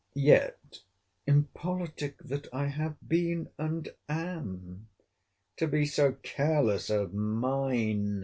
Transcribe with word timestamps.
—Yet, 0.15 0.79
[impolitic 1.27 2.17
that 2.23 2.47
I 2.51 2.65
have 2.69 2.97
been 3.07 3.49
and 3.59 3.87
am!] 4.09 4.87
to 5.57 5.67
be 5.67 5.85
so 5.85 6.13
careless 6.23 6.89
of 6.89 7.13
mine! 7.13 8.07